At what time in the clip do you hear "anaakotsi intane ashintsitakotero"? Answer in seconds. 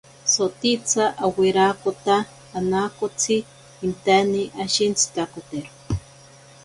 2.57-5.71